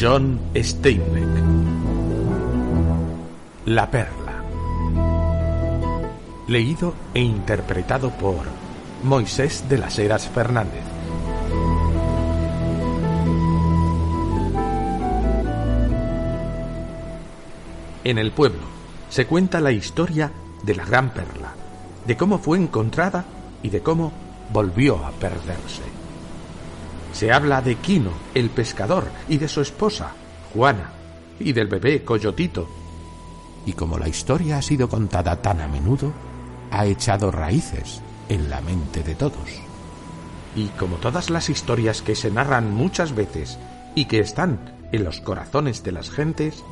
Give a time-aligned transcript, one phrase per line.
[0.00, 1.26] John Steinbeck.
[3.66, 4.44] La Perla.
[6.46, 8.46] Leído e interpretado por
[9.02, 10.84] Moisés de las Heras Fernández.
[18.04, 18.60] En el pueblo
[19.10, 20.30] se cuenta la historia
[20.62, 21.54] de la gran perla,
[22.06, 23.24] de cómo fue encontrada
[23.64, 24.12] y de cómo
[24.52, 25.97] volvió a perderse.
[27.18, 30.12] Se habla de Quino, el pescador, y de su esposa,
[30.54, 30.92] Juana,
[31.40, 32.68] y del bebé Coyotito.
[33.66, 36.12] Y como la historia ha sido contada tan a menudo,
[36.70, 39.50] ha echado raíces en la mente de todos.
[40.54, 43.58] Y como todas las historias que se narran muchas veces
[43.96, 44.60] y que están
[44.92, 46.62] en los corazones de las gentes,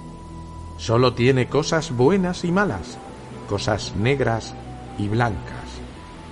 [0.79, 2.99] solo tiene cosas buenas y malas,
[3.49, 4.55] cosas negras
[4.97, 5.67] y blancas,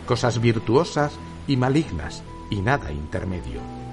[0.06, 1.14] cosas virtuosas
[1.48, 3.83] y malignas y nada intermedio.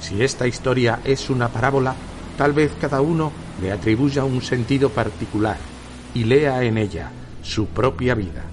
[0.00, 1.94] Si esta historia es una parábola,
[2.36, 5.56] tal vez cada uno le atribuya un sentido particular
[6.14, 7.10] y lea en ella
[7.42, 8.44] su propia vida.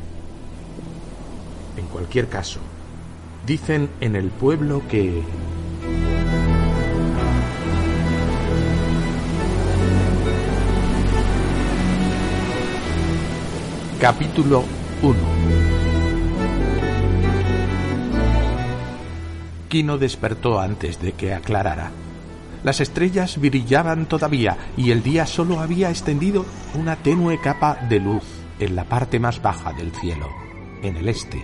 [1.78, 2.60] En cualquier caso,
[3.46, 5.24] dicen en el pueblo que...
[14.00, 14.64] Capítulo
[15.02, 15.75] 1
[19.68, 21.92] Quino despertó antes de que aclarara.
[22.64, 28.24] Las estrellas brillaban todavía y el día solo había extendido una tenue capa de luz
[28.60, 30.30] en la parte más baja del cielo,
[30.82, 31.44] en el este.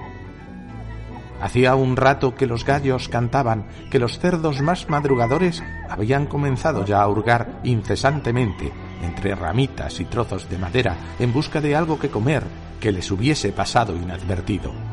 [1.42, 7.02] Hacía un rato que los gallos cantaban, que los cerdos más madrugadores habían comenzado ya
[7.02, 8.72] a hurgar incesantemente
[9.04, 12.44] entre ramitas y trozos de madera en busca de algo que comer
[12.80, 14.91] que les hubiese pasado inadvertido.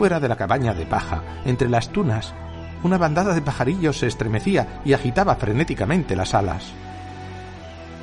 [0.00, 2.32] Fuera de la cabaña de paja, entre las tunas,
[2.82, 6.72] una bandada de pajarillos se estremecía y agitaba frenéticamente las alas.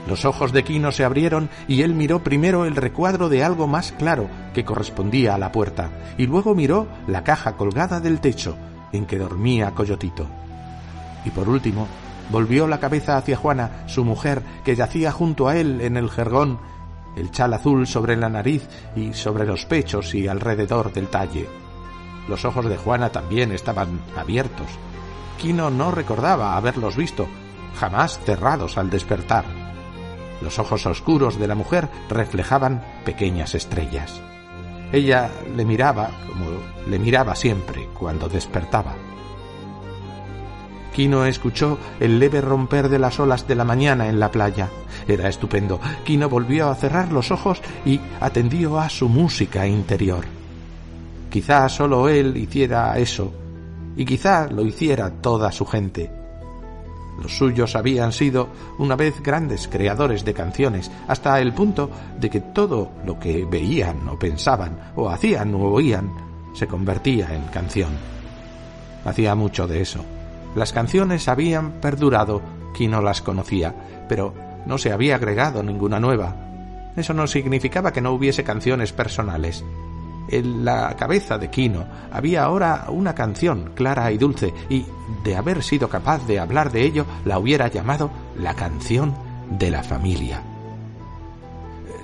[0.08, 3.94] Los ojos de Quino se abrieron y él miró primero el recuadro de algo más
[3.94, 5.90] claro que correspondía a la puerta,
[6.20, 8.56] y luego miró la caja colgada del techo
[8.92, 10.28] en que dormía Coyotito.
[11.26, 11.88] Y por último,
[12.30, 16.60] volvió la cabeza hacia Juana, su mujer, que yacía junto a él en el jergón,
[17.16, 21.67] el chal azul sobre la nariz y sobre los pechos y alrededor del talle.
[22.28, 24.68] Los ojos de Juana también estaban abiertos.
[25.38, 27.28] Quino no recordaba haberlos visto,
[27.80, 29.46] jamás cerrados al despertar.
[30.42, 34.22] Los ojos oscuros de la mujer reflejaban pequeñas estrellas.
[34.92, 36.46] Ella le miraba como
[36.88, 38.96] le miraba siempre cuando despertaba.
[40.94, 44.70] Quino escuchó el leve romper de las olas de la mañana en la playa.
[45.08, 45.80] Era estupendo.
[46.04, 50.37] Quino volvió a cerrar los ojos y atendió a su música interior.
[51.30, 53.34] Quizá solo él hiciera eso,
[53.96, 56.12] y quizá lo hiciera toda su gente.
[57.22, 61.90] Los suyos habían sido una vez grandes creadores de canciones, hasta el punto
[62.20, 66.12] de que todo lo que veían o pensaban o hacían o oían
[66.54, 67.90] se convertía en canción.
[69.04, 70.06] Hacía mucho de eso.
[70.56, 72.42] Las canciones habían perdurado,
[72.76, 73.74] quien no las conocía,
[74.08, 74.34] pero
[74.66, 76.36] no se había agregado ninguna nueva.
[76.96, 79.64] Eso no significaba que no hubiese canciones personales.
[80.30, 84.86] En la cabeza de Quino había ahora una canción clara y dulce, y
[85.24, 89.16] de haber sido capaz de hablar de ello, la hubiera llamado la canción
[89.50, 90.44] de la familia.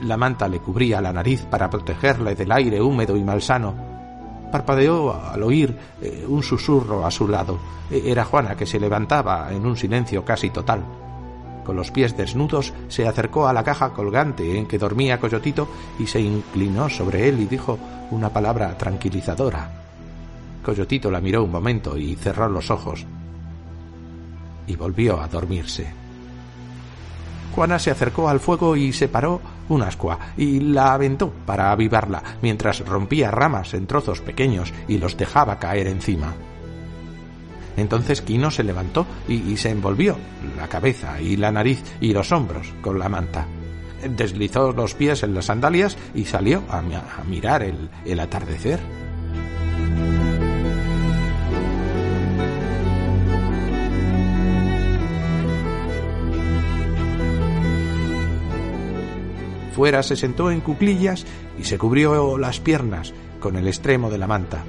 [0.03, 3.73] La manta le cubría la nariz para protegerle del aire húmedo y malsano.
[4.51, 7.57] Parpadeó al oír eh, un susurro a su lado.
[7.89, 10.83] E, era Juana que se levantaba en un silencio casi total.
[11.63, 15.67] Con los pies desnudos se acercó a la caja colgante en que dormía Coyotito
[15.99, 17.79] y se inclinó sobre él y dijo
[18.11, 19.69] una palabra tranquilizadora.
[20.63, 23.05] Coyotito la miró un momento y cerró los ojos.
[24.67, 26.03] Y volvió a dormirse.
[27.53, 32.79] Juana se acercó al fuego y separó un ascua y la aventó para avivarla, mientras
[32.79, 36.33] rompía ramas en trozos pequeños y los dejaba caer encima.
[37.77, 40.17] Entonces Quino se levantó y, se envolvió
[40.57, 43.47] la cabeza y la nariz y los hombros con la manta.
[44.07, 46.81] Deslizó los pies en las sandalias y salió a,
[47.27, 48.79] mirar el, el atardecer.
[59.73, 61.25] Fuera se sentó en cuclillas
[61.57, 64.63] y se cubrió las piernas con el extremo de la manta.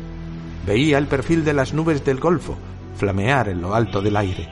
[0.67, 2.57] Veía el perfil de las nubes del golfo
[2.97, 4.49] flamear en lo alto del aire.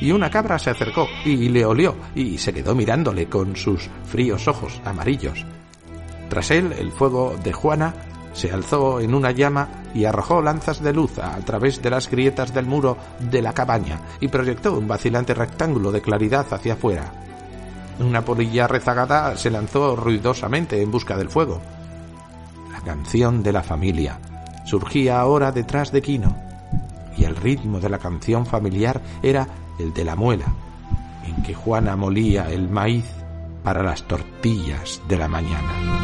[0.00, 4.48] Y una cabra se acercó y le olió y se quedó mirándole con sus fríos
[4.48, 5.44] ojos amarillos.
[6.28, 7.94] Tras él, el fuego de Juana
[8.32, 12.54] se alzó en una llama y arrojó lanzas de luz a través de las grietas
[12.54, 17.12] del muro de la cabaña y proyectó un vacilante rectángulo de claridad hacia afuera.
[17.98, 21.60] Una polilla rezagada se lanzó ruidosamente en busca del fuego.
[22.72, 24.18] La canción de la familia
[24.64, 26.36] surgía ahora detrás de Quino,
[27.20, 29.46] y el ritmo de la canción familiar era
[29.78, 30.46] el de la muela,
[31.26, 33.04] en que Juana molía el maíz
[33.62, 36.00] para las tortillas de la mañana.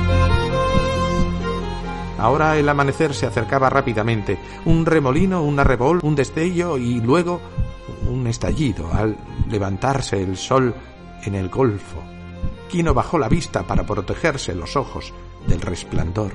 [2.19, 7.41] Ahora el amanecer se acercaba rápidamente, un remolino, un arrebol, un destello y luego
[8.11, 9.17] un estallido al
[9.49, 10.75] levantarse el sol
[11.25, 12.03] en el golfo.
[12.69, 15.13] Quino bajó la vista para protegerse los ojos
[15.47, 16.33] del resplandor.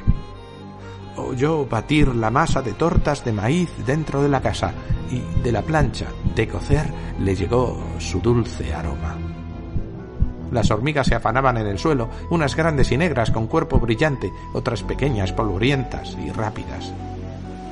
[1.17, 4.73] Oyó batir la masa de tortas de maíz dentro de la casa
[5.11, 9.17] y de la plancha de cocer le llegó su dulce aroma.
[10.51, 14.83] Las hormigas se afanaban en el suelo, unas grandes y negras con cuerpo brillante, otras
[14.83, 16.93] pequeñas, polvorientas y rápidas.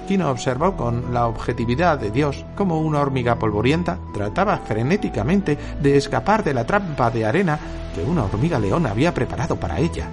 [0.08, 6.44] Quino observó con la objetividad de Dios cómo una hormiga polvorienta trataba frenéticamente de escapar
[6.44, 7.60] de la trampa de arena
[7.94, 10.10] que una hormiga león había preparado para ella.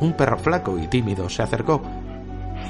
[0.00, 1.82] Un perro flaco y tímido se acercó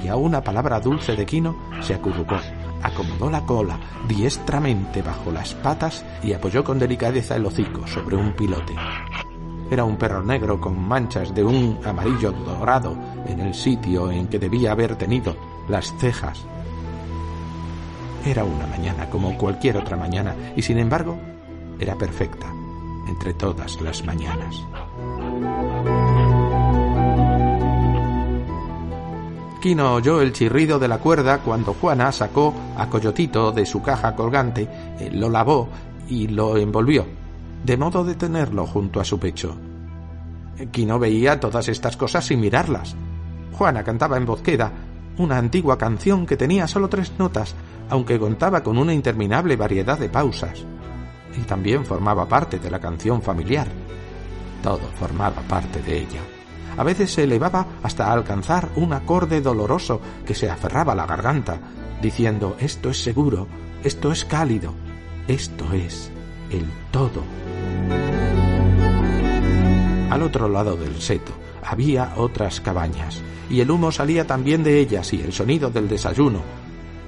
[0.03, 2.37] y a una palabra dulce de Quino se acurrucó
[2.85, 8.33] acomodó la cola diestramente bajo las patas y apoyó con delicadeza el hocico sobre un
[8.35, 8.75] pilote.
[9.71, 12.95] Era un perro negro con manchas de un amarillo dorado
[13.27, 15.35] en el sitio en que debía haber tenido
[15.69, 16.45] las cejas.
[18.27, 21.17] Era una mañana como cualquier otra mañana y sin embargo
[21.81, 22.53] era perfecta
[23.09, 24.63] entre todas las mañanas.
[29.65, 34.15] Quino oyó el chirrido de la cuerda cuando Juana sacó a Coyotito de su caja
[34.15, 34.69] colgante,
[35.01, 35.71] eh, lo lavó
[36.07, 37.07] y lo envolvió,
[37.65, 39.57] de modo de tenerlo junto a su pecho.
[40.71, 42.95] Quino veía todas estas cosas sin mirarlas.
[43.53, 44.71] Juana cantaba en voz queda
[45.17, 47.55] una antigua canción que tenía solo tres notas,
[47.89, 50.63] aunque contaba con una interminable variedad de pausas.
[51.39, 53.69] Y también formaba parte de la canción familiar.
[54.63, 56.34] Todo formaba parte de ella
[56.77, 61.59] a veces se elevaba hasta alcanzar un acorde doloroso que se aferraba a la garganta,
[62.01, 63.47] diciendo esto es seguro,
[63.83, 64.75] esto es cálido,
[65.29, 66.11] esto es
[66.51, 67.23] el todo.
[70.11, 71.33] Al otro lado del seto
[71.65, 76.41] había otras cabañas, y el humo salía también de ellas y el sonido del desayuno.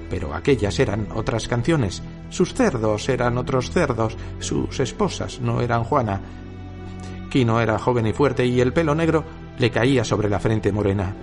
[0.09, 6.21] Pero aquellas eran otras canciones, sus cerdos eran otros cerdos, sus esposas no eran Juana.
[7.29, 9.23] Quino era joven y fuerte y el pelo negro
[9.57, 11.13] le caía sobre la frente morena.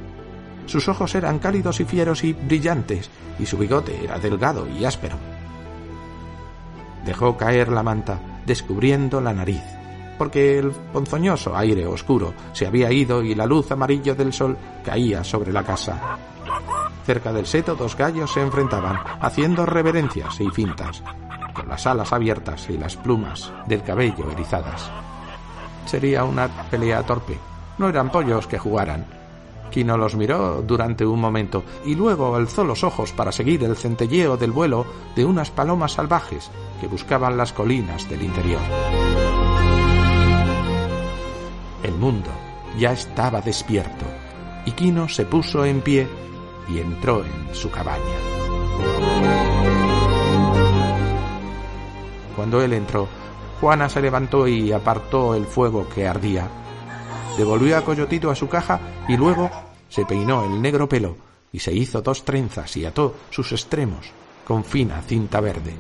[0.67, 5.17] Sus ojos eran cálidos y fieros y brillantes, y su bigote era delgado y áspero.
[7.05, 9.63] Dejó caer la manta, descubriendo la nariz,
[10.17, 15.23] porque el ponzoñoso aire oscuro se había ido y la luz amarilla del sol caía
[15.23, 16.19] sobre la casa.
[17.05, 21.03] Cerca del seto dos gallos se enfrentaban, haciendo reverencias y fintas,
[21.53, 24.91] con las alas abiertas y las plumas del cabello erizadas.
[25.85, 27.39] Sería una pelea torpe,
[27.79, 29.05] no eran pollos que jugaran.
[29.71, 34.37] Quino los miró durante un momento y luego alzó los ojos para seguir el centelleo
[34.37, 34.87] del vuelo
[35.17, 36.51] de unas palomas salvajes
[36.81, 38.61] que buscaban las colinas del interior.
[41.83, 42.31] El mundo
[42.79, 44.05] ya estaba despierto
[44.65, 46.07] y Quino se puso en pie
[46.69, 47.99] y entró en su cabaña.
[52.37, 53.09] Cuando él entró,
[53.61, 56.49] Juana se levantó y apartó el fuego que ardía
[57.37, 59.51] devolvió a Coyotito a su caja y luego
[59.89, 61.17] se peinó el negro pelo
[61.53, 64.11] y se hizo dos trenzas y ató sus extremos
[64.45, 65.75] con fina cinta verde.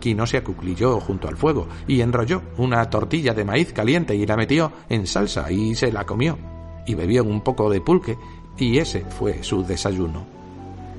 [0.00, 4.36] Quino se acuclilló junto al fuego y enrolló una tortilla de maíz caliente y la
[4.36, 6.38] metió en salsa y se la comió.
[6.86, 8.16] Y bebió un poco de pulque
[8.56, 10.26] y ese fue su desayuno.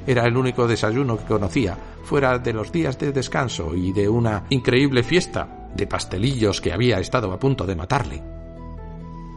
[0.05, 4.45] Era el único desayuno que conocía, fuera de los días de descanso y de una
[4.49, 8.38] increíble fiesta de pastelillos que había estado a punto de matarle.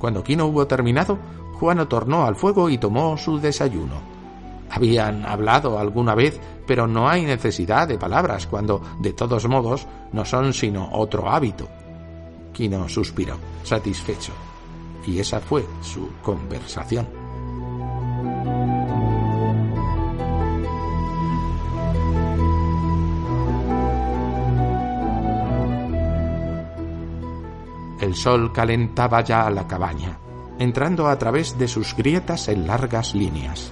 [0.02, 1.16] Cuando Quino hubo terminado,
[1.60, 4.00] Juano tornó al fuego y tomó su desayuno.
[4.68, 10.24] Habían hablado alguna vez, pero no hay necesidad de palabras cuando, de todos modos, no
[10.24, 11.68] son sino otro hábito.
[12.52, 14.32] Quino suspiró, satisfecho,
[15.06, 17.21] y esa fue su conversación.
[28.12, 30.18] El sol calentaba ya la cabaña,
[30.58, 33.70] entrando a través de sus grietas en largas líneas.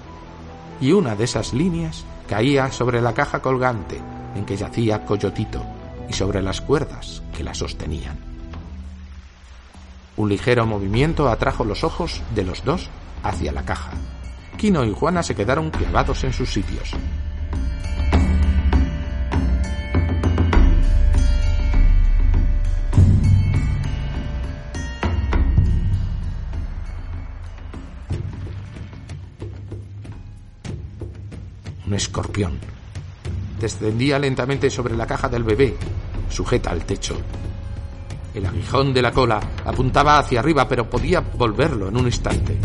[0.80, 4.00] Y una de esas líneas caía sobre la caja colgante
[4.35, 5.62] en que yacía Coyotito
[6.09, 8.18] y sobre las cuerdas que la sostenían.
[10.16, 12.88] Un ligero movimiento atrajo los ojos de los dos
[13.23, 13.90] hacia la caja.
[14.56, 16.92] Quino y Juana se quedaron clavados en sus sitios.
[31.90, 32.56] Un escorpión.
[33.59, 35.76] Descendía lentamente sobre la caja del bebé,
[36.28, 37.16] sujeta al techo.
[38.32, 42.56] El aguijón de la cola apuntaba hacia arriba, pero podía volverlo en un instante.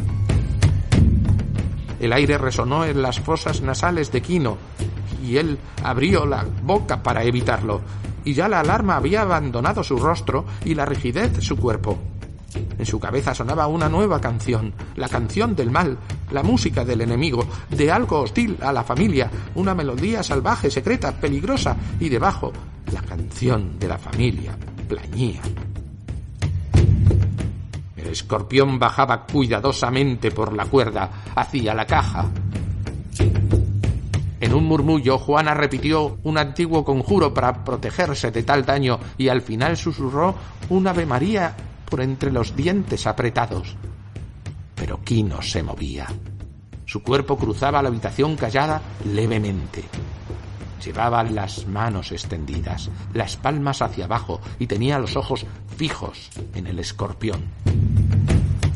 [1.99, 4.59] El aire resonó en las fosas nasales de Quino
[5.23, 7.81] y él abrió la boca para evitarlo,
[8.25, 11.97] y ya la alarma había abandonado su rostro y la rigidez su cuerpo.
[12.77, 15.97] En su cabeza sonaba una nueva canción, la canción del mal,
[16.31, 21.75] la música del enemigo, de algo hostil a la familia, una melodía salvaje, secreta, peligrosa,
[21.99, 22.51] y debajo
[22.91, 24.57] la canción de la familia
[24.87, 25.41] plañía.
[27.95, 32.25] El escorpión bajaba cuidadosamente por la cuerda hacia la caja.
[34.39, 39.41] En un murmullo, Juana repitió un antiguo conjuro para protegerse de tal daño y al
[39.41, 40.35] final susurró
[40.69, 41.55] un Ave María
[42.01, 43.75] entre los dientes apretados.
[44.75, 46.07] Pero Quino se movía.
[46.85, 49.83] Su cuerpo cruzaba la habitación callada levemente.
[50.83, 55.45] Llevaba las manos extendidas, las palmas hacia abajo y tenía los ojos
[55.77, 57.41] fijos en el escorpión.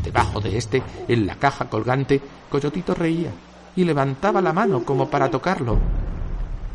[0.04, 3.32] Debajo de este, en la caja colgante, Coyotito reía
[3.76, 5.78] y levantaba la mano como para tocarlo.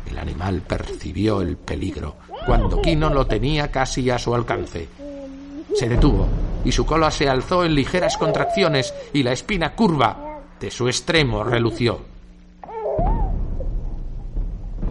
[0.09, 4.87] El animal percibió el peligro cuando Quino lo tenía casi a su alcance.
[5.75, 6.27] Se detuvo
[6.63, 11.43] y su cola se alzó en ligeras contracciones y la espina curva de su extremo
[11.43, 11.99] relució.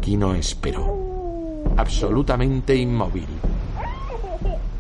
[0.00, 3.26] Quino esperó, absolutamente inmóvil.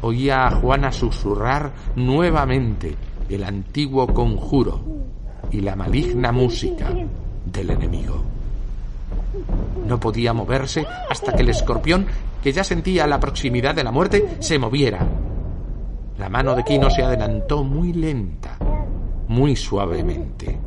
[0.02, 2.94] Oía a Juana susurrar nuevamente
[3.30, 4.82] el antiguo conjuro
[5.50, 6.90] y la maligna música
[7.46, 8.22] del enemigo.
[9.86, 12.06] No podía moverse hasta que el escorpión,
[12.42, 15.08] que ya sentía la proximidad de la muerte, se moviera.
[16.18, 18.56] La mano de Quino se adelantó muy lenta,
[19.28, 20.58] muy suavemente.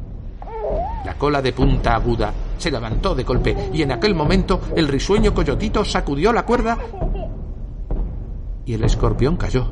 [1.06, 5.34] La cola de punta aguda se levantó de golpe y en aquel momento el risueño
[5.34, 6.78] coyotito sacudió la cuerda
[8.66, 9.72] y el escorpión cayó.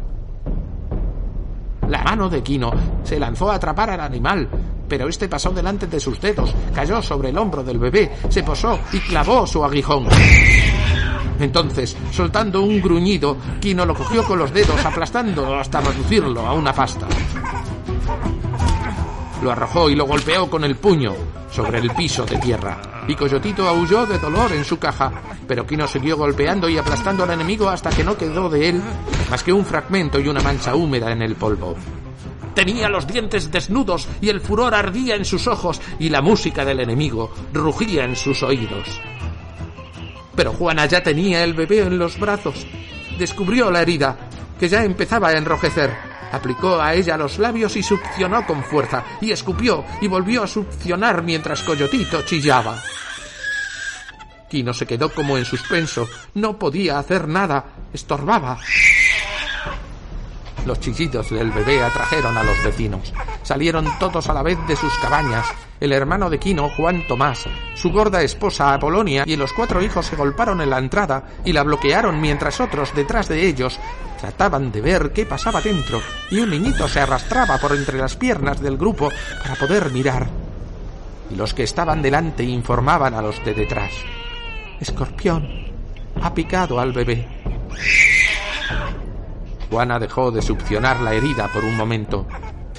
[1.90, 2.72] La mano de Quino
[3.04, 4.48] se lanzó a atrapar al animal,
[4.88, 8.80] pero este pasó delante de sus dedos, cayó sobre el hombro del bebé, se posó
[8.94, 10.08] y clavó su aguijón.
[11.40, 16.74] Entonces, soltando un gruñido, Quino lo cogió con los dedos, aplastándolo hasta reducirlo a una
[16.74, 17.08] pasta.
[19.44, 21.14] Lo arrojó y lo golpeó con el puño
[21.52, 23.04] sobre el piso de tierra.
[23.08, 25.12] Y Coyotito aulló de dolor en su caja,
[25.48, 28.82] pero Quino siguió golpeando y aplastando al enemigo hasta que no quedó de él
[29.30, 31.76] más que un fragmento y una mancha húmeda en el polvo.
[32.54, 36.80] Tenía los dientes desnudos y el furor ardía en sus ojos y la música del
[36.80, 39.02] enemigo rugía en sus oídos.
[40.36, 42.66] Pero Juana ya tenía el bebé en los brazos.
[43.18, 44.18] Descubrió la herida,
[44.60, 45.92] que ya empezaba a enrojecer.
[46.32, 51.24] Aplicó a ella los labios y succionó con fuerza, y escupió y volvió a succionar
[51.24, 52.82] mientras Coyotito chillaba.
[54.50, 56.08] Quino se quedó como en suspenso.
[56.36, 57.66] No podía hacer nada.
[57.94, 58.60] Estorbaba.
[60.66, 63.14] Los chillidos del bebé atrajeron a los vecinos.
[63.44, 65.46] Salieron todos a la vez de sus cabañas.
[65.80, 67.46] El hermano de Quino, Juan Tomás,
[67.76, 71.64] su gorda esposa Apolonia y los cuatro hijos se golparon en la entrada y la
[71.64, 73.78] bloquearon mientras otros detrás de ellos
[74.20, 78.62] trataban de ver qué pasaba dentro y un niñito se arrastraba por entre las piernas
[78.62, 79.12] del grupo
[79.44, 80.28] para poder mirar.
[81.30, 83.92] Y los que estaban delante informaban a los de detrás.
[84.80, 85.48] Escorpión
[86.22, 87.28] ha picado al bebé.
[89.76, 92.26] Juana dejó de succionar la herida por un momento.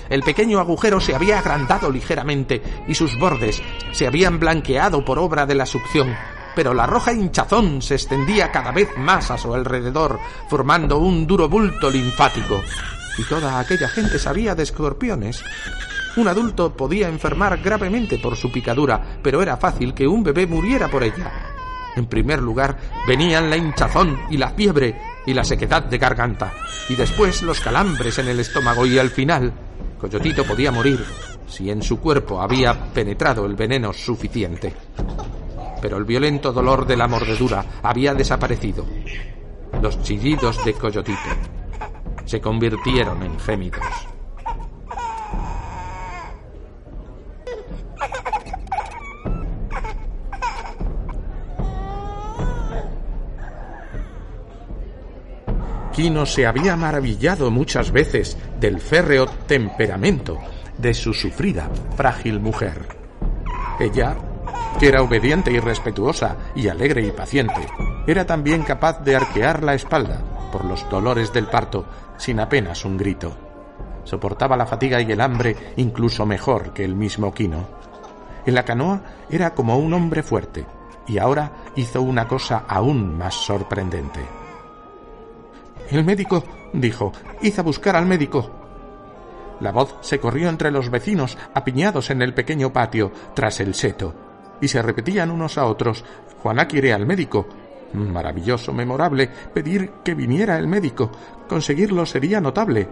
[0.08, 3.60] El pequeño agujero se había agrandado ligeramente y sus bordes
[3.92, 6.16] se habían blanqueado por obra de la succión,
[6.54, 11.50] pero la roja hinchazón se extendía cada vez más a su alrededor, formando un duro
[11.50, 12.62] bulto linfático.
[13.18, 15.44] Y toda aquella gente sabía de escorpiones.
[16.16, 20.88] Un adulto podía enfermar gravemente por su picadura, pero era fácil que un bebé muriera
[20.88, 21.30] por ella.
[21.94, 26.52] En primer lugar venían la hinchazón y la fiebre y la sequedad de garganta,
[26.88, 29.52] y después los calambres en el estómago y al final
[29.98, 31.04] Coyotito podía morir
[31.48, 34.72] si en su cuerpo había penetrado el veneno suficiente.
[35.80, 38.86] Pero el violento dolor de la mordedura había desaparecido.
[39.80, 41.18] Los chillidos de Coyotito
[42.24, 43.84] se convirtieron en gémidos.
[55.96, 60.36] Quino se había maravillado muchas veces del férreo temperamento
[60.76, 62.86] de su sufrida, frágil mujer.
[63.80, 64.14] Ella,
[64.78, 67.66] que era obediente y respetuosa y alegre y paciente,
[68.06, 70.20] era también capaz de arquear la espalda
[70.52, 71.86] por los dolores del parto
[72.18, 73.34] sin apenas un grito.
[74.04, 77.68] Soportaba la fatiga y el hambre incluso mejor que el mismo Quino.
[78.44, 79.00] En la canoa
[79.30, 80.66] era como un hombre fuerte,
[81.06, 84.45] y ahora hizo una cosa aún más sorprendente.
[85.90, 87.12] El médico, dijo,
[87.42, 88.50] hizo buscar al médico.
[89.60, 94.14] La voz se corrió entre los vecinos, apiñados en el pequeño patio, tras el seto,
[94.60, 96.04] y se repetían unos a otros,
[96.42, 97.46] Juana quiere al médico.
[97.92, 101.10] Maravilloso, memorable, pedir que viniera el médico.
[101.48, 102.88] Conseguirlo sería notable.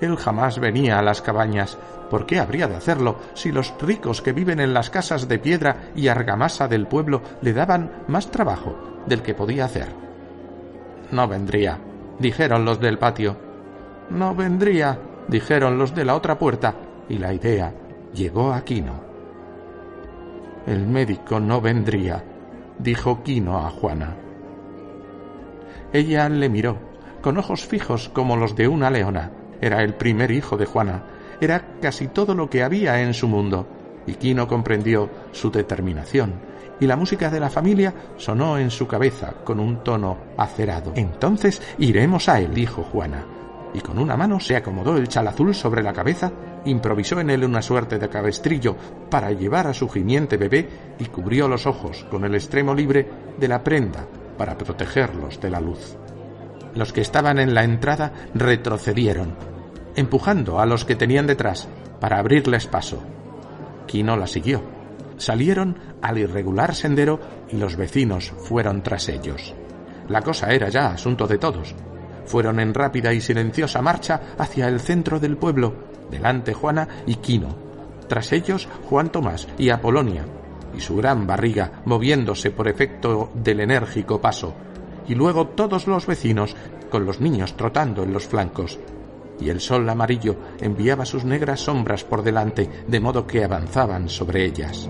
[0.00, 1.76] Él jamás venía a las cabañas.
[2.10, 5.90] ¿Por qué habría de hacerlo si los ricos que viven en las casas de piedra
[5.94, 9.88] y argamasa del pueblo le daban más trabajo del que podía hacer?
[11.10, 11.78] No vendría,
[12.18, 13.36] dijeron los del patio.
[14.10, 14.98] No vendría,
[15.28, 16.74] dijeron los de la otra puerta,
[17.08, 17.72] y la idea
[18.14, 19.00] llegó a Quino.
[20.66, 22.22] El médico no vendría,
[22.78, 24.16] dijo Quino a Juana.
[25.92, 26.78] Ella le miró,
[27.22, 29.30] con ojos fijos como los de una leona.
[29.60, 31.04] Era el primer hijo de Juana.
[31.40, 33.66] Era casi todo lo que había en su mundo.
[34.06, 36.34] Y Quino comprendió su determinación.
[36.80, 40.92] Y la música de la familia sonó en su cabeza con un tono acerado.
[40.94, 43.24] Entonces iremos a él, dijo Juana.
[43.74, 46.32] Y con una mano se acomodó el chal azul sobre la cabeza,
[46.64, 48.76] improvisó en él una suerte de cabestrillo
[49.10, 50.68] para llevar a su gimiente bebé
[50.98, 53.08] y cubrió los ojos con el extremo libre
[53.38, 54.06] de la prenda
[54.36, 55.96] para protegerlos de la luz.
[56.74, 59.34] Los que estaban en la entrada retrocedieron,
[59.96, 61.68] empujando a los que tenían detrás
[62.00, 63.02] para abrirles paso.
[63.86, 64.77] Quino la siguió.
[65.18, 67.20] Salieron al irregular sendero
[67.50, 69.54] y los vecinos fueron tras ellos.
[70.08, 71.74] La cosa era ya asunto de todos.
[72.24, 75.74] Fueron en rápida y silenciosa marcha hacia el centro del pueblo,
[76.10, 77.56] delante Juana y Quino.
[78.08, 80.24] Tras ellos Juan Tomás y Apolonia,
[80.74, 84.54] y su gran barriga moviéndose por efecto del enérgico paso,
[85.06, 86.54] y luego todos los vecinos,
[86.90, 88.78] con los niños trotando en los flancos.
[89.40, 94.44] Y el sol amarillo enviaba sus negras sombras por delante, de modo que avanzaban sobre
[94.44, 94.88] ellas.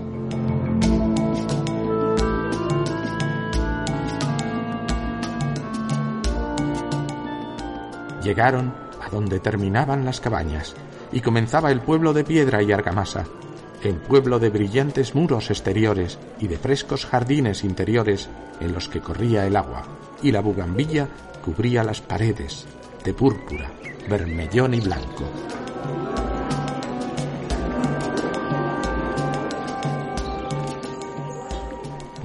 [8.29, 10.75] Llegaron a donde terminaban las cabañas,
[11.11, 13.25] y comenzaba el pueblo de piedra y argamasa,
[13.81, 19.47] el pueblo de brillantes muros exteriores y de frescos jardines interiores en los que corría
[19.47, 19.81] el agua,
[20.21, 21.07] y la bugambilla
[21.43, 22.67] cubría las paredes
[23.03, 23.71] de púrpura,
[24.07, 25.27] vermellón y blanco.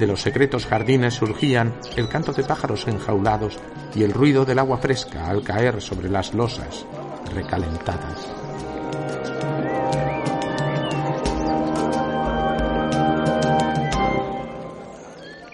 [0.05, 3.59] De los secretos jardines surgían el canto de pájaros enjaulados
[3.95, 6.85] y el ruido del agua fresca al caer sobre las losas
[7.35, 8.29] recalentadas.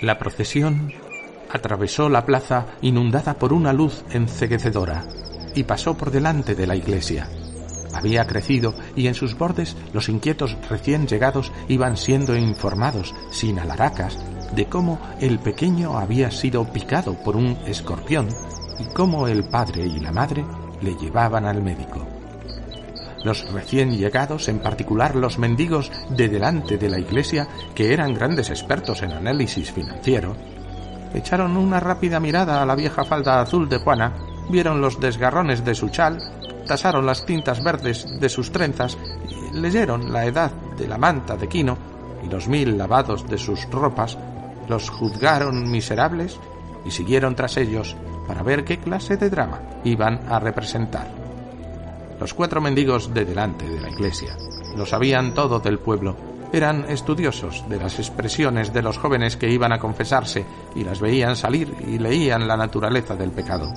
[0.00, 0.92] La procesión
[1.48, 5.04] atravesó la plaza inundada por una luz enceguecedora
[5.54, 7.28] y pasó por delante de la iglesia.
[7.94, 14.18] Había crecido y en sus bordes los inquietos recién llegados iban siendo informados, sin alaracas,
[14.54, 18.28] de cómo el pequeño había sido picado por un escorpión
[18.78, 20.44] y cómo el padre y la madre
[20.80, 22.06] le llevaban al médico.
[23.24, 28.48] Los recién llegados, en particular los mendigos de delante de la iglesia, que eran grandes
[28.48, 30.34] expertos en análisis financiero,
[31.12, 34.14] echaron una rápida mirada a la vieja falda azul de Juana,
[34.48, 36.18] vieron los desgarrones de su chal,
[36.66, 38.96] tasaron las tintas verdes de sus trenzas,
[39.52, 41.76] leyeron la edad de la manta de Quino
[42.24, 44.16] y los mil lavados de sus ropas,
[44.70, 46.38] los juzgaron miserables
[46.84, 51.08] y siguieron tras ellos para ver qué clase de drama iban a representar.
[52.18, 54.36] Los cuatro mendigos de delante de la iglesia
[54.76, 56.16] lo sabían todo del pueblo.
[56.52, 61.36] Eran estudiosos de las expresiones de los jóvenes que iban a confesarse y las veían
[61.36, 63.72] salir y leían la naturaleza del pecado.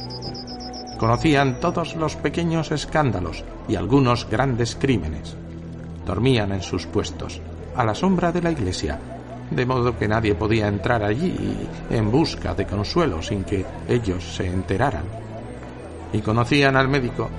[0.98, 5.36] Conocían todos los pequeños escándalos y algunos grandes crímenes.
[6.06, 7.42] Dormían en sus puestos,
[7.76, 9.00] a la sombra de la iglesia,
[9.54, 11.36] de modo que nadie podía entrar allí
[11.90, 15.06] en busca de consuelo sin que ellos se enteraran.
[16.12, 17.30] Y conocían al médico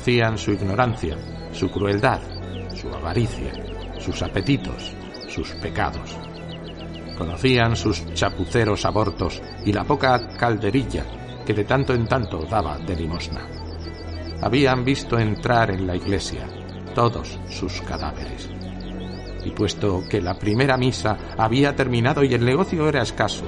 [0.00, 1.14] Conocían su ignorancia,
[1.52, 2.20] su crueldad,
[2.74, 3.52] su avaricia,
[3.98, 4.94] sus apetitos,
[5.28, 6.16] sus pecados.
[7.18, 11.04] Conocían sus chapuceros abortos y la poca calderilla
[11.44, 13.46] que de tanto en tanto daba de limosna.
[14.40, 16.48] Habían visto entrar en la iglesia
[16.94, 18.59] todos sus cadáveres.
[19.44, 23.44] Y puesto que la primera misa había terminado y el negocio era escaso,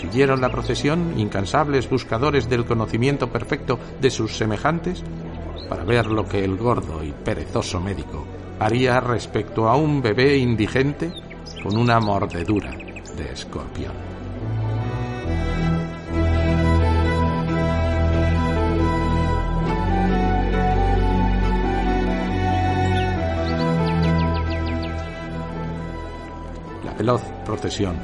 [0.00, 5.02] siguieron la procesión incansables buscadores del conocimiento perfecto de sus semejantes
[5.68, 8.26] para ver lo que el gordo y perezoso médico
[8.58, 11.12] haría respecto a un bebé indigente
[11.62, 12.70] con una mordedura
[13.16, 14.13] de escorpión.
[27.04, 27.96] Veloz procesión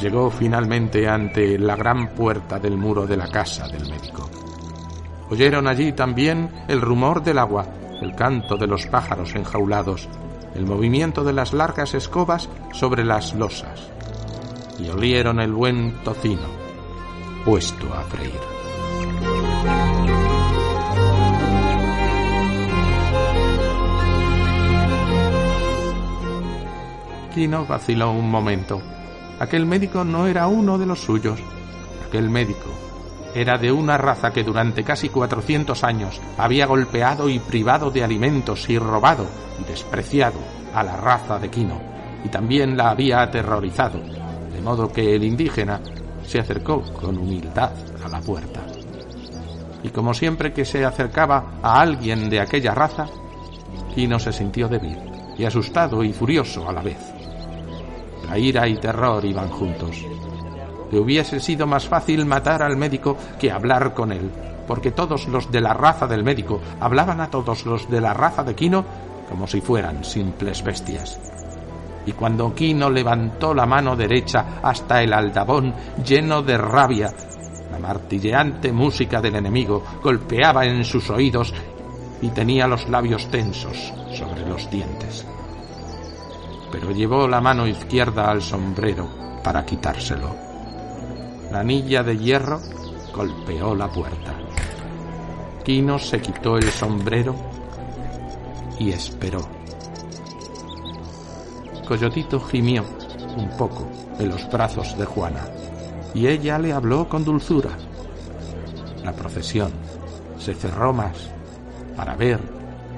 [0.00, 4.30] llegó finalmente ante la gran puerta del muro de la casa del médico.
[5.28, 7.66] Oyeron allí también el rumor del agua,
[8.00, 10.08] el canto de los pájaros enjaulados,
[10.54, 13.90] el movimiento de las largas escobas sobre las losas,
[14.78, 16.48] y olieron el buen tocino,
[17.44, 18.55] puesto a freír.
[27.36, 28.80] Quino vaciló un momento.
[29.38, 31.38] Aquel médico no era uno de los suyos.
[32.08, 32.70] Aquel médico
[33.34, 38.70] era de una raza que durante casi 400 años había golpeado y privado de alimentos
[38.70, 39.26] y robado
[39.60, 40.38] y despreciado
[40.74, 41.78] a la raza de Quino,
[42.24, 45.82] y también la había aterrorizado, de modo que el indígena
[46.24, 47.72] se acercó con humildad
[48.02, 48.62] a la puerta.
[49.82, 53.08] Y como siempre que se acercaba a alguien de aquella raza,
[53.94, 54.96] Quino se sintió débil
[55.36, 57.15] y asustado y furioso a la vez.
[58.28, 60.04] La ira y terror iban juntos.
[60.90, 64.30] Le hubiese sido más fácil matar al médico que hablar con él,
[64.66, 68.42] porque todos los de la raza del médico hablaban a todos los de la raza
[68.44, 68.84] de Quino
[69.28, 71.18] como si fueran simples bestias.
[72.06, 77.12] Y cuando Quino levantó la mano derecha hasta el aldabón lleno de rabia,
[77.70, 81.52] la martilleante música del enemigo golpeaba en sus oídos
[82.22, 85.26] y tenía los labios tensos sobre los dientes.
[86.70, 89.08] Pero llevó la mano izquierda al sombrero
[89.42, 90.34] para quitárselo.
[91.50, 92.60] La anilla de hierro
[93.14, 94.34] golpeó la puerta.
[95.64, 97.34] Quino se quitó el sombrero
[98.78, 99.46] y esperó.
[101.86, 102.84] Coyotito gimió
[103.36, 105.46] un poco en los brazos de Juana
[106.14, 107.70] y ella le habló con dulzura.
[109.04, 109.70] La procesión
[110.38, 111.30] se cerró más
[111.96, 112.40] para ver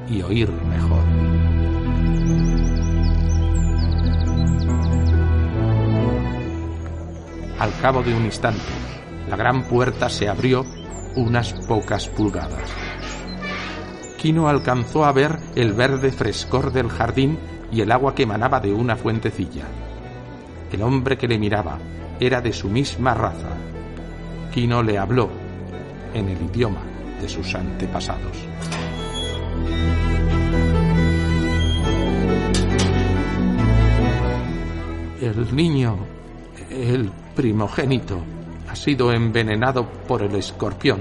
[0.09, 1.47] y oír mejor.
[7.59, 8.61] Al cabo de un instante,
[9.29, 10.64] la gran puerta se abrió
[11.16, 12.71] unas pocas pulgadas.
[14.16, 17.38] Quino alcanzó a ver el verde frescor del jardín
[17.73, 19.64] y el agua que emanaba de una fuentecilla.
[20.71, 21.79] El hombre que le miraba
[22.21, 23.57] era de su misma raza.
[24.53, 25.29] Quino le habló
[26.14, 26.83] en el idioma
[27.21, 28.37] de sus antepasados.
[35.21, 36.17] El niño,
[36.79, 38.21] el primogénito,
[38.69, 41.01] ha sido envenenado por el escorpión,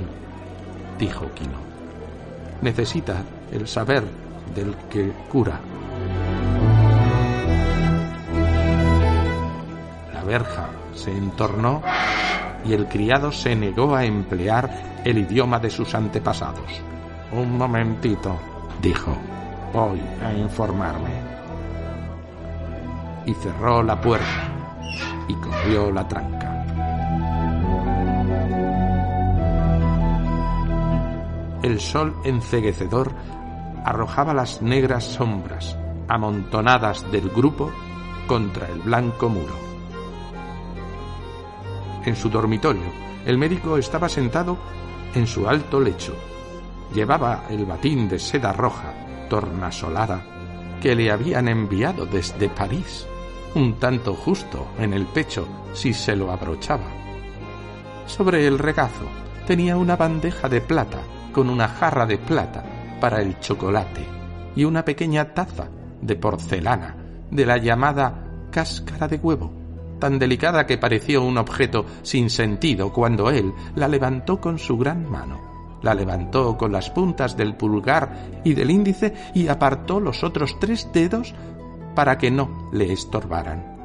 [0.98, 1.68] dijo Quino
[2.62, 4.04] necesita el saber
[4.56, 5.60] del que cura.
[10.14, 11.82] La verja se entornó
[12.66, 16.70] y el criado se negó a emplear el idioma de sus antepasados.
[17.32, 18.38] Un momentito,
[18.82, 19.16] dijo,
[19.74, 21.38] voy a informarme.
[23.26, 24.47] Y cerró la puerta
[25.28, 26.58] y corrió la tranca.
[31.68, 33.12] el sol enceguecedor
[33.84, 37.72] arrojaba las negras sombras amontonadas del grupo
[38.28, 39.54] contra el blanco muro.
[42.06, 42.90] En su dormitorio,
[43.26, 44.58] el médico estaba sentado
[45.14, 46.16] en su alto lecho.
[46.94, 48.94] Llevaba el batín de seda roja,
[49.30, 53.06] tornasolada, que le habían enviado desde París,
[53.56, 56.88] un tanto justo en el pecho si se lo abrochaba.
[58.06, 59.06] Sobre el regazo
[59.46, 61.00] tenía una bandeja de plata
[61.32, 62.64] con una jarra de plata
[63.00, 64.06] para el chocolate
[64.56, 65.68] y una pequeña taza
[66.02, 66.96] de porcelana
[67.30, 69.52] de la llamada cáscara de huevo,
[70.00, 75.10] tan delicada que pareció un objeto sin sentido cuando él la levantó con su gran
[75.10, 75.48] mano.
[75.84, 80.90] La levantó con las puntas del pulgar y del índice y apartó los otros tres
[80.92, 81.36] dedos
[81.98, 83.76] para que no le estorbaran.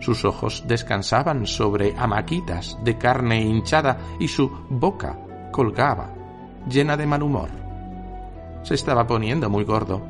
[0.00, 5.16] Sus ojos descansaban sobre amaquitas de carne hinchada y su boca
[5.52, 6.12] colgaba
[6.68, 7.48] llena de mal humor.
[8.64, 10.02] Se estaba poniendo muy gordo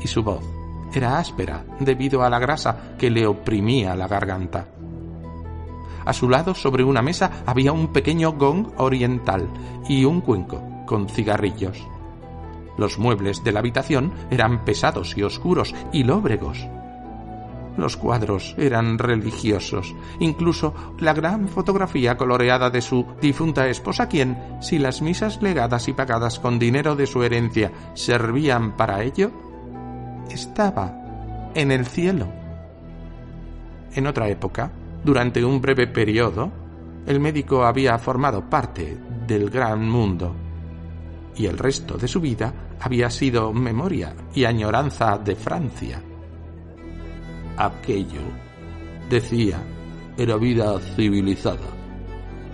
[0.00, 0.42] y su voz
[0.94, 4.64] era áspera debido a la grasa que le oprimía la garganta.
[6.06, 9.50] A su lado, sobre una mesa, había un pequeño gong oriental
[9.86, 11.86] y un cuenco con cigarrillos.
[12.76, 16.66] Los muebles de la habitación eran pesados y oscuros y lóbregos.
[17.76, 24.78] Los cuadros eran religiosos, incluso la gran fotografía coloreada de su difunta esposa, quien, si
[24.78, 29.30] las misas legadas y pagadas con dinero de su herencia servían para ello,
[30.30, 32.26] estaba en el cielo.
[33.94, 34.70] En otra época,
[35.02, 36.50] durante un breve periodo,
[37.06, 40.34] el médico había formado parte del gran mundo
[41.36, 46.02] y el resto de su vida había sido memoria y añoranza de Francia.
[47.56, 48.22] Aquello,
[49.08, 49.62] decía,
[50.16, 51.68] era vida civilizada,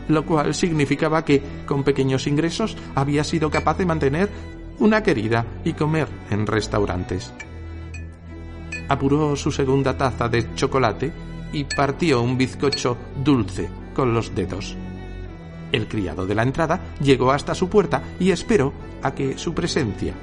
[0.09, 4.29] lo cual significaba que, con pequeños ingresos, había sido capaz de mantener
[4.79, 7.33] una querida y comer en restaurantes.
[8.89, 11.13] Apuró su segunda taza de chocolate
[11.53, 14.77] y partió un bizcocho dulce con los dedos.
[15.73, 20.15] El criado de la entrada llegó hasta su puerta y esperó a que su presencia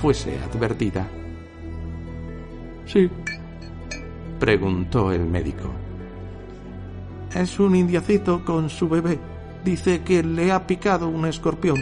[0.00, 1.06] fuese advertida.
[2.86, 3.08] Sí,
[4.38, 5.70] preguntó el médico.
[7.34, 9.18] Es un indiacito con su bebé.
[9.64, 11.76] Dice que le ha picado un escorpión.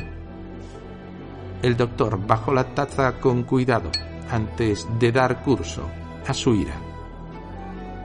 [1.62, 3.90] El doctor bajó la taza con cuidado
[4.30, 5.88] antes de dar curso
[6.26, 6.74] a su ira.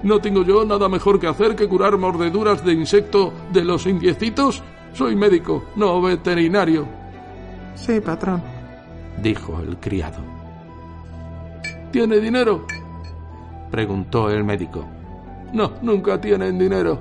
[0.04, 4.64] ¿No tengo yo nada mejor que hacer que curar mordeduras de insecto de los indiecitos?
[4.94, 6.86] Soy médico, no veterinario.
[7.76, 8.42] Sí, patrón,
[9.22, 10.20] dijo el criado.
[11.92, 12.66] ¿Tiene dinero?
[13.70, 14.86] preguntó el médico.
[15.54, 17.00] No, nunca tienen dinero.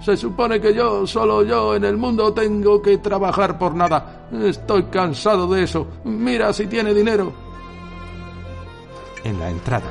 [0.00, 4.28] Se supone que yo, solo yo en el mundo, tengo que trabajar por nada.
[4.32, 5.86] Estoy cansado de eso.
[6.04, 7.32] Mira si tiene dinero.
[9.24, 9.90] En la entrada,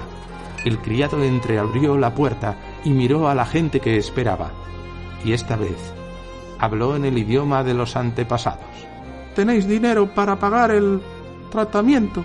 [0.63, 2.55] el criado entreabrió la puerta
[2.85, 4.51] y miró a la gente que esperaba.
[5.25, 5.93] Y esta vez
[6.59, 8.65] habló en el idioma de los antepasados.
[9.35, 11.01] ¿Tenéis dinero para pagar el
[11.51, 12.23] tratamiento?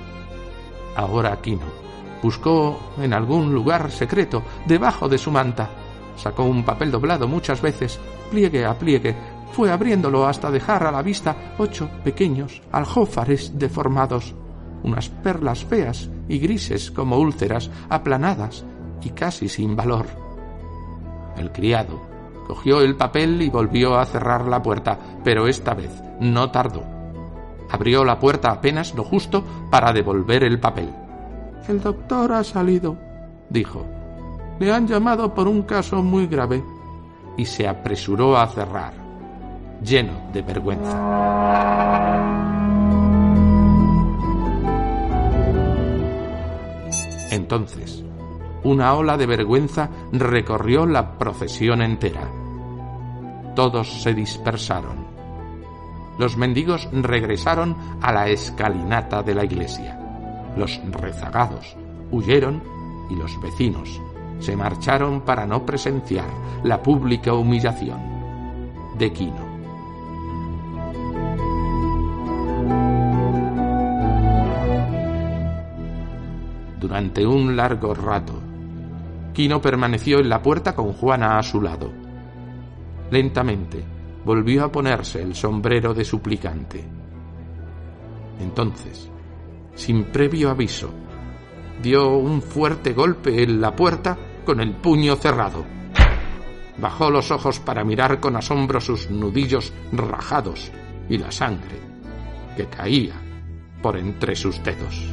[0.97, 1.83] Ahora Quino
[2.23, 5.68] buscó en algún lugar secreto debajo de su manta.
[6.16, 7.99] Sacó un papel doblado muchas veces,
[8.31, 9.14] pliegue a pliegue,
[9.53, 14.35] fue abriéndolo hasta dejar a la vista ocho pequeños aljófares deformados,
[14.83, 18.64] unas perlas feas y grises como úlceras, aplanadas
[19.03, 20.07] y casi sin valor.
[21.37, 22.12] El criado
[22.46, 26.85] cogió el papel y volvió a cerrar la puerta, pero esta vez no tardó.
[27.70, 30.92] Abrió la puerta apenas lo justo para devolver el papel.
[31.68, 32.96] El doctor ha salido,
[33.48, 33.87] dijo.
[34.59, 36.62] Le han llamado por un caso muy grave.
[37.37, 38.92] Y se apresuró a cerrar,
[39.83, 40.98] lleno de vergüenza.
[47.31, 48.01] Entonces,
[48.64, 52.31] una ola de vergüenza recorrió la procesión entera.
[53.55, 55.07] Todos se dispersaron.
[56.18, 59.98] Los mendigos regresaron a la escalinata de la iglesia.
[60.57, 61.77] Los rezagados
[62.11, 62.62] huyeron
[63.11, 64.01] y los vecinos
[64.38, 66.29] se marcharon para no presenciar
[66.64, 68.01] la pública humillación
[68.98, 69.53] de Quino.
[76.81, 78.35] Durante un largo rato,
[79.33, 81.90] Quino permaneció en la puerta con Juana a su lado.
[83.11, 83.83] Lentamente
[84.25, 86.85] volvió a ponerse el sombrero de suplicante.
[88.40, 89.11] Entonces,
[89.75, 90.90] sin previo aviso.
[91.83, 95.64] Dio un fuerte golpe en la puerta con el puño cerrado.
[96.79, 100.71] Bajó los ojos para mirar con asombro sus nudillos rajados
[101.09, 101.81] y la sangre
[102.57, 103.14] que caía
[103.83, 105.07] por entre sus dedos.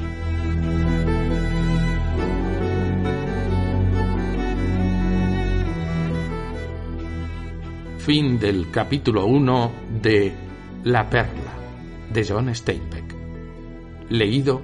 [8.09, 10.33] Fin del capítulo 1 de
[10.85, 11.53] La Perla
[12.11, 13.15] de John Steinbeck
[14.09, 14.63] leído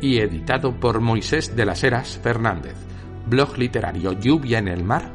[0.00, 2.74] y editado por Moisés de las Heras Fernández,
[3.26, 5.10] blog literario Lluvia en el Mar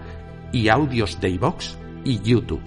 [0.52, 2.62] y audios de iVox y YouTube.